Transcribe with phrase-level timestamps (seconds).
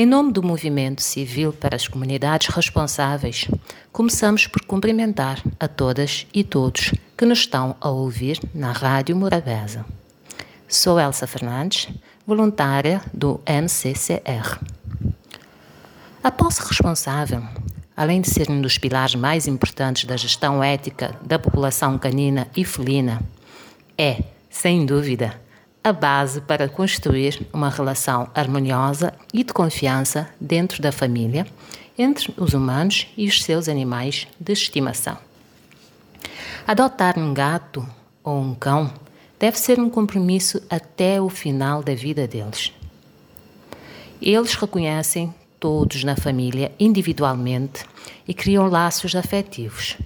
[0.00, 3.48] Em nome do Movimento Civil para as Comunidades Responsáveis,
[3.90, 9.84] começamos por cumprimentar a todas e todos que nos estão a ouvir na Rádio Morabeza.
[10.68, 11.88] Sou Elsa Fernandes,
[12.24, 14.60] voluntária do MCCR.
[16.22, 17.42] A posse responsável,
[17.96, 22.64] além de ser um dos pilares mais importantes da gestão ética da população canina e
[22.64, 23.20] felina,
[23.98, 25.47] é, sem dúvida,
[25.88, 31.46] a base para construir uma relação harmoniosa e de confiança dentro da família,
[31.96, 35.16] entre os humanos e os seus animais de estimação.
[36.66, 37.86] Adotar um gato
[38.22, 38.92] ou um cão
[39.38, 42.72] deve ser um compromisso até o final da vida deles.
[44.20, 47.84] Eles reconhecem todos na família individualmente
[48.26, 49.96] e criam laços afetivos.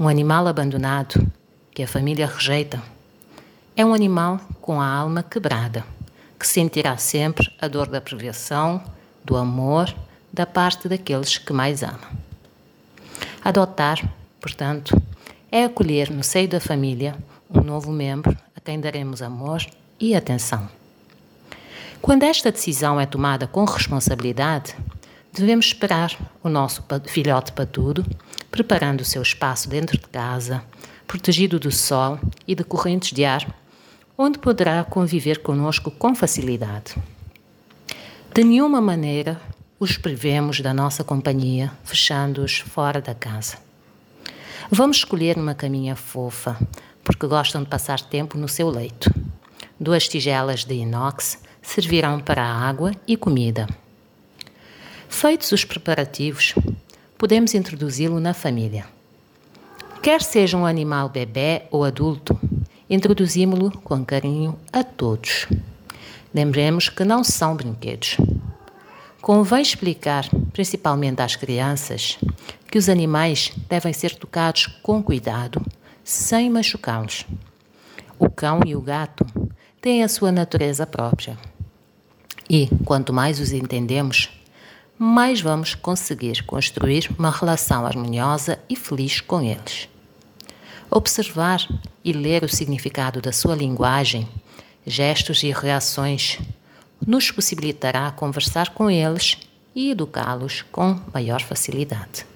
[0.00, 1.30] Um animal abandonado
[1.72, 2.82] que a família rejeita
[3.74, 5.84] é um animal com a alma quebrada,
[6.38, 8.82] que sentirá sempre a dor da privação,
[9.24, 9.94] do amor,
[10.32, 12.10] da parte daqueles que mais ama.
[13.42, 13.98] Adotar,
[14.40, 15.00] portanto,
[15.50, 17.16] é acolher no seio da família
[17.48, 19.64] um novo membro a quem daremos amor
[19.98, 20.68] e atenção.
[22.00, 24.76] Quando esta decisão é tomada com responsabilidade,
[25.32, 28.04] devemos esperar o nosso filhote patudo,
[28.50, 30.62] preparando o seu espaço dentro de casa,
[31.06, 33.61] protegido do sol e de correntes de ar
[34.22, 36.94] onde poderá conviver conosco com facilidade.
[38.32, 39.40] De nenhuma maneira
[39.80, 43.58] os privemos da nossa companhia, fechando-os fora da casa.
[44.70, 46.56] Vamos escolher uma caminha fofa,
[47.02, 49.12] porque gostam de passar tempo no seu leito.
[49.78, 53.66] Duas tigelas de inox servirão para água e comida.
[55.08, 56.54] Feitos os preparativos,
[57.18, 58.86] podemos introduzi-lo na família.
[60.00, 62.38] Quer seja um animal bebê ou adulto,
[62.92, 65.46] introduzimos-lo com carinho a todos.
[66.34, 68.18] Lembremos que não são brinquedos.
[69.22, 72.18] Convém explicar, principalmente às crianças,
[72.70, 75.64] que os animais devem ser tocados com cuidado,
[76.04, 77.24] sem machucá-los.
[78.18, 79.24] O cão e o gato
[79.80, 81.38] têm a sua natureza própria.
[82.48, 84.28] E, quanto mais os entendemos,
[84.98, 89.88] mais vamos conseguir construir uma relação harmoniosa e feliz com eles.
[90.94, 91.66] Observar
[92.04, 94.28] e ler o significado da sua linguagem,
[94.86, 96.38] gestos e reações
[97.06, 99.38] nos possibilitará conversar com eles
[99.74, 102.26] e educá-los com maior facilidade.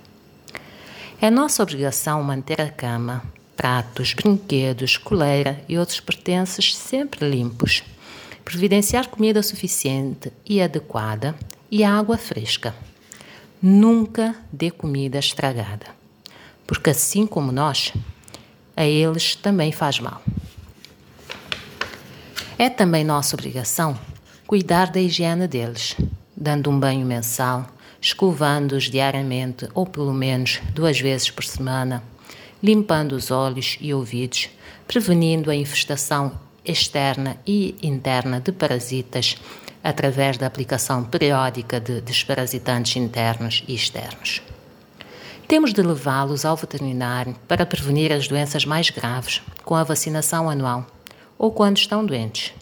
[1.20, 3.22] É nossa obrigação manter a cama,
[3.54, 7.82] pratos, brinquedos, coleira e outros pertences sempre limpos,
[8.42, 11.34] providenciar comida suficiente e adequada
[11.70, 12.74] e água fresca.
[13.60, 15.88] Nunca dê comida estragada,
[16.66, 17.92] porque assim como nós,
[18.76, 20.22] a eles também faz mal.
[22.58, 23.98] É também nossa obrigação
[24.46, 25.96] cuidar da higiene deles,
[26.36, 27.66] dando um banho mensal,
[28.00, 32.02] escovando-os diariamente ou pelo menos duas vezes por semana,
[32.62, 34.48] limpando os olhos e ouvidos,
[34.86, 39.36] prevenindo a infestação externa e interna de parasitas
[39.82, 44.42] através da aplicação periódica de desparasitantes internos e externos.
[45.48, 50.84] Temos de levá-los ao veterinário para prevenir as doenças mais graves com a vacinação anual
[51.38, 52.52] ou quando estão doentes.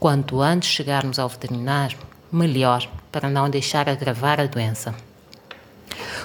[0.00, 1.96] Quanto antes chegarmos ao veterinário,
[2.30, 4.96] melhor para não deixar agravar a doença.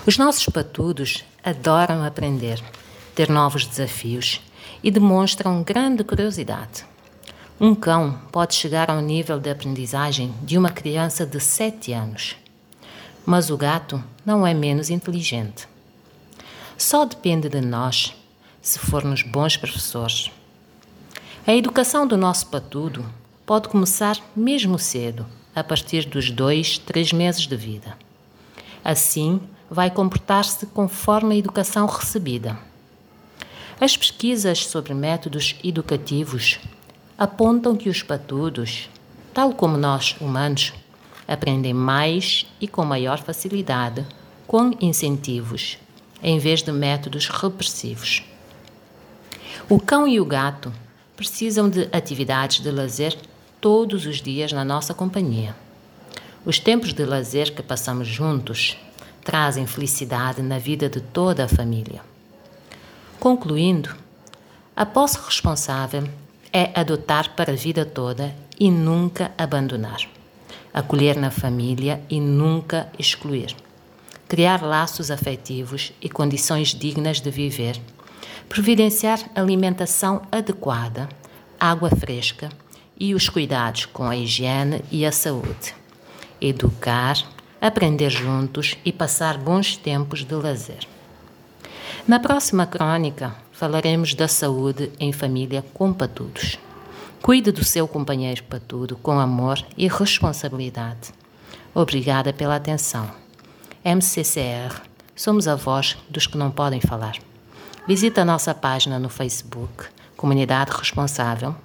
[0.03, 2.59] Os nossos patudos adoram aprender,
[3.13, 4.41] ter novos desafios
[4.83, 6.83] e demonstram grande curiosidade.
[7.59, 12.40] Um cão pode chegar ao nível de aprendizagem de uma criança de 7 anos
[13.25, 15.67] mas o gato não é menos inteligente.
[16.77, 18.13] Só depende de nós
[18.61, 20.31] se formos bons professores.
[21.45, 23.05] A educação do nosso patudo
[23.45, 27.97] pode começar mesmo cedo, a partir dos dois, três meses de vida.
[28.83, 32.57] Assim, vai comportar-se conforme a educação recebida.
[33.79, 36.59] As pesquisas sobre métodos educativos
[37.17, 38.89] apontam que os patudos,
[39.33, 40.73] tal como nós humanos,
[41.27, 44.05] aprendem mais e com maior facilidade
[44.47, 45.77] com incentivos,
[46.21, 48.23] em vez de métodos repressivos.
[49.69, 50.73] O cão e o gato
[51.15, 53.17] precisam de atividades de lazer
[53.61, 55.55] todos os dias na nossa companhia.
[56.45, 58.77] Os tempos de lazer que passamos juntos
[59.23, 62.01] trazem felicidade na vida de toda a família.
[63.19, 63.95] Concluindo,
[64.75, 66.09] a posse responsável
[66.51, 70.09] é adotar para a vida toda e nunca abandonar
[70.73, 73.55] acolher na família e nunca excluir.
[74.27, 77.79] Criar laços afetivos e condições dignas de viver.
[78.47, 81.09] Providenciar alimentação adequada,
[81.59, 82.49] água fresca
[82.97, 85.75] e os cuidados com a higiene e a saúde.
[86.39, 87.17] educar,
[87.61, 90.87] aprender juntos e passar bons tempos de lazer.
[92.07, 96.57] Na próxima crônica, falaremos da saúde em família com patudos.
[97.21, 101.13] Cuide do seu companheiro patudo com amor e responsabilidade.
[101.73, 103.11] Obrigada pela atenção.
[103.85, 104.81] MCCR,
[105.15, 107.17] somos a voz dos que não podem falar.
[107.87, 109.85] Visite a nossa página no Facebook,
[110.17, 111.55] Comunidade Responsável,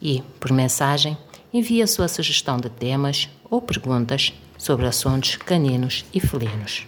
[0.00, 1.16] e, por mensagem,
[1.52, 6.86] envie a sua sugestão de temas ou perguntas sobre assuntos caninos e felinos.